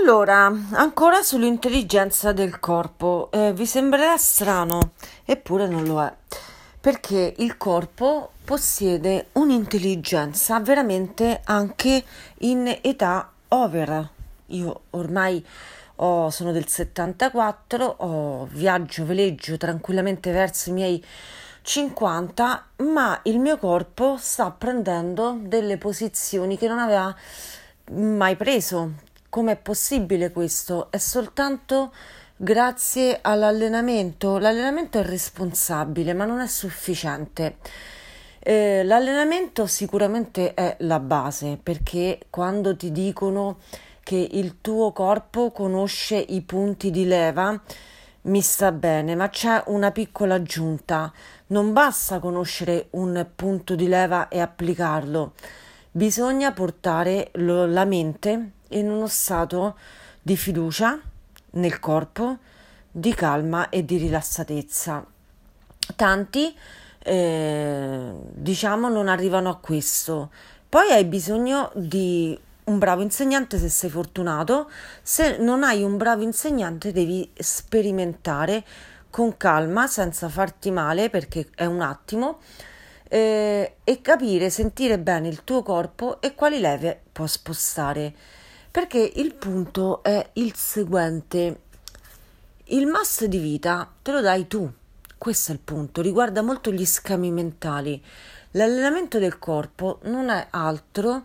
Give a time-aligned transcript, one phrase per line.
[0.00, 4.92] Allora, ancora sull'intelligenza del corpo, eh, vi sembrerà strano,
[5.24, 6.12] eppure non lo è,
[6.80, 12.04] perché il corpo possiede un'intelligenza veramente anche
[12.38, 14.10] in età over.
[14.46, 15.44] Io ormai
[15.96, 21.04] ho, sono del 74, ho, viaggio, veleggio tranquillamente verso i miei
[21.62, 27.14] 50, ma il mio corpo sta prendendo delle posizioni che non aveva
[27.92, 30.92] mai preso Com'è possibile questo?
[30.92, 31.92] È soltanto
[32.36, 34.38] grazie all'allenamento.
[34.38, 37.56] L'allenamento è responsabile, ma non è sufficiente.
[38.38, 43.58] Eh, l'allenamento sicuramente è la base perché quando ti dicono
[44.04, 47.60] che il tuo corpo conosce i punti di leva,
[48.20, 51.12] mi sta bene, ma c'è una piccola aggiunta.
[51.48, 55.32] Non basta conoscere un punto di leva e applicarlo,
[55.90, 59.76] bisogna portare lo, la mente in uno stato
[60.22, 60.98] di fiducia
[61.52, 62.38] nel corpo,
[62.90, 65.04] di calma e di rilassatezza.
[65.96, 66.56] Tanti,
[67.02, 70.30] eh, diciamo, non arrivano a questo.
[70.68, 74.70] Poi hai bisogno di un bravo insegnante se sei fortunato,
[75.02, 78.64] se non hai un bravo insegnante devi sperimentare
[79.10, 82.38] con calma, senza farti male perché è un attimo,
[83.08, 88.14] eh, e capire, sentire bene il tuo corpo e quali leve può spostare.
[88.74, 91.60] Perché il punto è il seguente.
[92.64, 94.68] Il must di vita te lo dai tu.
[95.16, 96.02] Questo è il punto.
[96.02, 98.02] Riguarda molto gli schemi mentali.
[98.50, 101.22] L'allenamento del corpo non è altro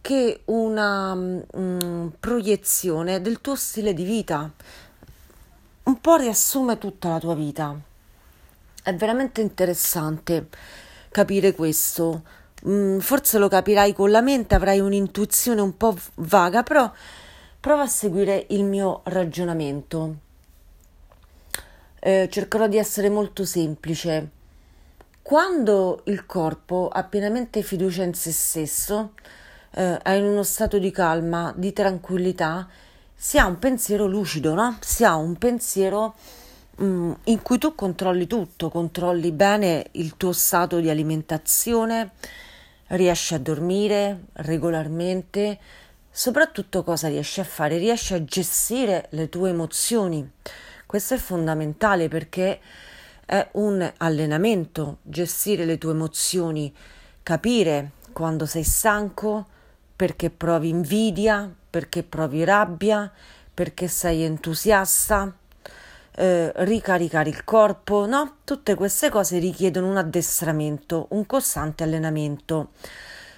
[0.00, 4.50] che una um, proiezione del tuo stile di vita.
[5.84, 7.72] Un po' riassume tutta la tua vita.
[8.82, 10.48] È veramente interessante
[11.08, 16.90] capire questo Mm, forse lo capirai con la mente, avrai un'intuizione un po' vaga, però
[17.58, 20.16] prova a seguire il mio ragionamento.
[21.98, 24.30] Eh, cercherò di essere molto semplice.
[25.22, 29.12] Quando il corpo ha pienamente fiducia in se stesso,
[29.72, 32.68] eh, è in uno stato di calma, di tranquillità,
[33.14, 34.78] si ha un pensiero lucido, no?
[34.80, 36.14] Si ha un pensiero
[36.82, 42.12] mm, in cui tu controlli tutto, controlli bene il tuo stato di alimentazione,
[42.90, 45.58] riesci a dormire regolarmente,
[46.10, 47.78] soprattutto cosa riesci a fare?
[47.78, 50.28] Riesci a gestire le tue emozioni.
[50.86, 52.60] Questo è fondamentale perché
[53.24, 56.74] è un allenamento, gestire le tue emozioni,
[57.22, 59.46] capire quando sei stanco,
[59.94, 63.10] perché provi invidia, perché provi rabbia,
[63.54, 65.32] perché sei entusiasta,
[66.16, 68.38] eh, ricaricare il corpo, no?
[68.44, 72.70] Tutte queste cose richiedono un addestramento, un costante allenamento.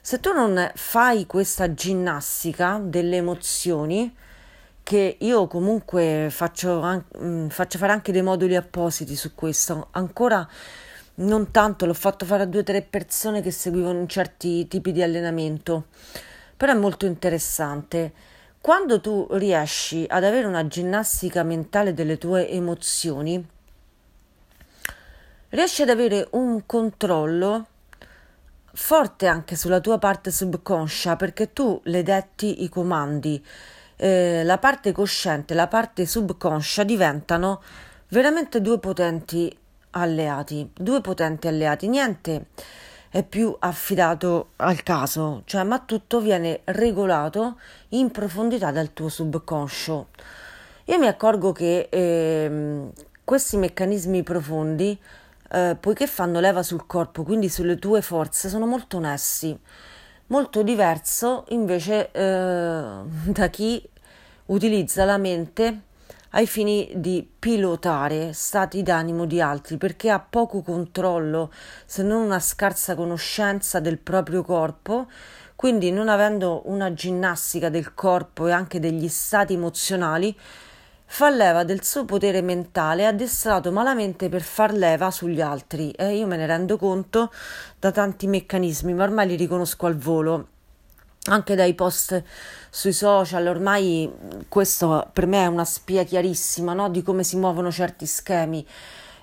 [0.00, 4.14] Se tu non fai questa ginnastica delle emozioni,
[4.82, 10.48] che io comunque faccio, mm, faccio fare anche dei moduli appositi su questo, ancora
[11.16, 15.02] non tanto, l'ho fatto fare a due o tre persone che seguivano certi tipi di
[15.02, 15.86] allenamento,
[16.56, 18.12] però è molto interessante.
[18.60, 23.46] Quando tu riesci ad avere una ginnastica mentale delle tue emozioni,
[25.50, 27.66] riesci ad avere un controllo
[28.72, 33.44] forte anche sulla tua parte subconscia perché tu le detti i comandi.
[33.96, 37.62] Eh, la parte cosciente e la parte subconscia diventano
[38.08, 39.56] veramente due potenti
[39.90, 42.46] alleati, due potenti alleati, niente
[43.10, 47.58] è più affidato al caso, cioè ma tutto viene regolato
[47.90, 50.08] in profondità dal tuo subconscio.
[50.84, 52.90] Io mi accorgo che eh,
[53.24, 54.98] questi meccanismi profondi,
[55.50, 59.58] eh, poiché fanno leva sul corpo, quindi sulle tue forze, sono molto onesti,
[60.26, 62.20] molto diverso invece eh,
[63.32, 63.86] da chi
[64.46, 65.82] utilizza la mente
[66.30, 71.50] ai fini di pilotare stati d'animo di altri perché ha poco controllo
[71.86, 75.06] se non una scarsa conoscenza del proprio corpo.
[75.56, 80.36] Quindi non avendo una ginnastica del corpo e anche degli stati emozionali
[81.10, 85.90] fa leva del suo potere mentale addestrato malamente per far leva sugli altri.
[85.92, 87.32] E io me ne rendo conto
[87.78, 90.48] da tanti meccanismi ma ormai li riconosco al volo
[91.28, 92.22] anche dai post
[92.70, 94.10] sui social, ormai
[94.48, 96.88] questo per me è una spia chiarissima no?
[96.90, 98.66] di come si muovono certi schemi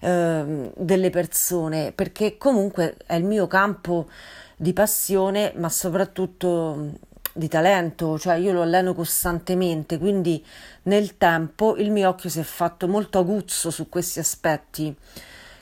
[0.00, 4.08] eh, delle persone, perché comunque è il mio campo
[4.56, 6.90] di passione, ma soprattutto
[7.32, 10.44] di talento, cioè io lo alleno costantemente, quindi
[10.82, 14.94] nel tempo il mio occhio si è fatto molto aguzzo su questi aspetti,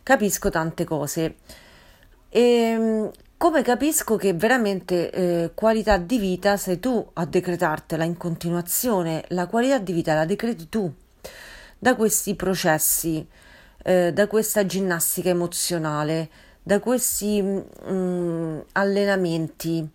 [0.03, 1.37] capisco tante cose.
[2.29, 3.11] E ehm,
[3.41, 9.47] come capisco che veramente eh, qualità di vita sei tu a decretartela in continuazione, la
[9.47, 10.93] qualità di vita la decreti tu
[11.79, 13.27] da questi processi,
[13.83, 16.29] eh, da questa ginnastica emozionale,
[16.63, 19.89] da questi mh, mm, allenamenti.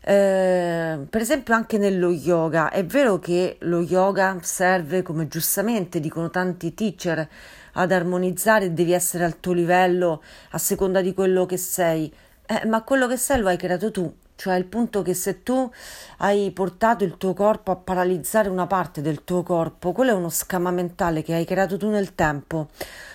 [0.00, 6.30] Eh, per esempio anche nello yoga è vero che lo yoga serve come giustamente dicono
[6.30, 7.28] tanti teacher
[7.74, 10.22] ad armonizzare devi essere al tuo livello
[10.52, 12.10] a seconda di quello che sei
[12.50, 15.70] eh, ma quello che sei lo hai creato tu, cioè il punto che se tu
[16.18, 20.30] hai portato il tuo corpo a paralizzare una parte del tuo corpo, quello è uno
[20.30, 22.70] schema mentale che hai creato tu nel tempo,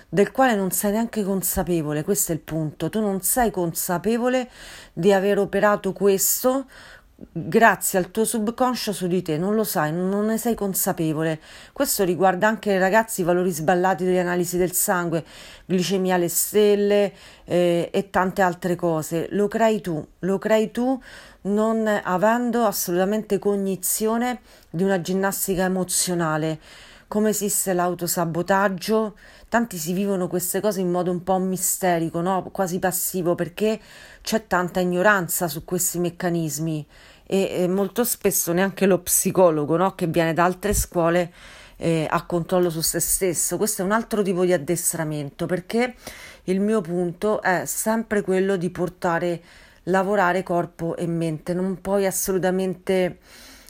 [0.08, 4.50] del quale non sei neanche consapevole, questo è il punto, tu non sei consapevole
[4.94, 6.68] di aver operato questo
[7.18, 11.40] grazie al tuo subconscio su di te, non lo sai, non ne sei consapevole.
[11.72, 15.24] Questo riguarda anche ragazzi, i valori sballati delle analisi del sangue,
[15.66, 17.14] glicemia alle stelle
[17.46, 19.28] eh, e tante altre cose.
[19.32, 21.02] Lo crei tu, lo crei tu
[21.44, 26.60] non avendo assolutamente cognizione di una ginnastica emozionale.
[27.08, 29.16] Come esiste l'autosabotaggio?
[29.48, 32.50] Tanti si vivono queste cose in modo un po' misterico, no?
[32.52, 33.80] quasi passivo, perché
[34.22, 36.86] c'è tanta ignoranza su questi meccanismi
[37.28, 39.94] e, e molto spesso neanche lo psicologo no?
[39.94, 41.32] che viene da altre scuole
[41.78, 43.58] eh, ha controllo su se stesso.
[43.58, 45.96] Questo è un altro tipo di addestramento perché
[46.46, 49.42] il mio punto è sempre quello di portare
[49.84, 53.20] lavorare corpo e mente, non puoi assolutamente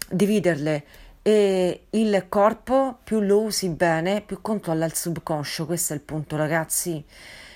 [0.10, 0.84] dividerle
[1.28, 6.36] e il corpo più lo usi bene, più controlla il subconscio, questo è il punto
[6.36, 7.04] ragazzi.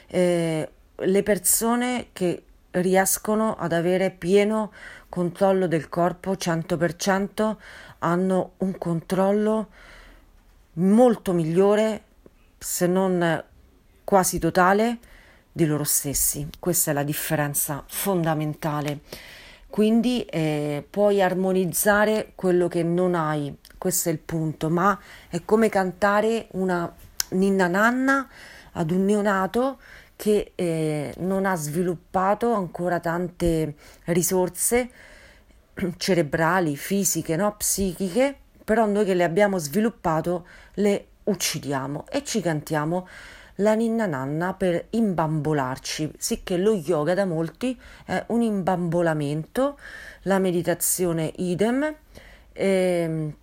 [0.07, 4.71] Eh, le persone che riescono ad avere pieno
[5.07, 7.57] controllo del corpo 100%
[7.99, 9.67] hanno un controllo
[10.73, 12.01] molto migliore
[12.57, 13.43] se non
[14.03, 14.97] quasi totale
[15.51, 19.01] di loro stessi questa è la differenza fondamentale
[19.69, 24.99] quindi eh, puoi armonizzare quello che non hai, questo è il punto, ma
[25.29, 26.91] è come cantare una
[27.29, 28.27] ninna nanna
[28.73, 29.79] ad un neonato
[30.15, 33.75] che eh, non ha sviluppato ancora tante
[34.05, 34.89] risorse
[35.97, 37.55] cerebrali, fisiche, no?
[37.55, 40.45] psichiche, però noi che le abbiamo sviluppato
[40.75, 43.07] le uccidiamo e ci cantiamo
[43.59, 49.77] la ninna nanna per imbambolarci, sicché lo yoga da molti è un imbambolamento,
[50.23, 51.95] la meditazione idem,
[52.53, 53.33] eh,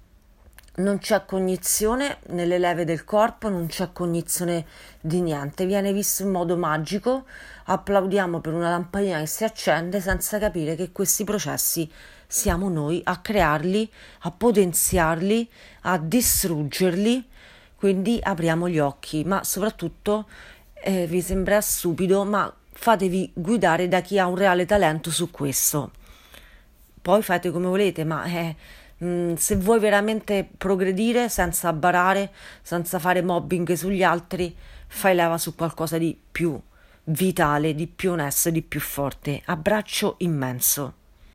[0.76, 4.66] non c'è cognizione nelle leve del corpo, non c'è cognizione
[5.00, 7.24] di niente, viene visto in modo magico,
[7.64, 11.90] applaudiamo per una lampadina che si accende senza capire che questi processi
[12.26, 13.90] siamo noi a crearli,
[14.20, 15.48] a potenziarli,
[15.82, 17.24] a distruggerli
[17.76, 20.26] quindi apriamo gli occhi, ma soprattutto
[20.74, 25.92] eh, vi sembra stupido, ma fatevi guidare da chi ha un reale talento su questo.
[27.00, 28.56] Poi fate come volete, ma eh,
[28.98, 32.32] mh, mm, se vuoi veramente progredire senza barare,
[32.62, 34.54] senza fare mobbing sugli altri,
[34.86, 36.60] fai leva su qualcosa di più
[37.04, 39.42] vitale, di più onesto, di più forte.
[39.44, 41.04] Abbraccio immenso.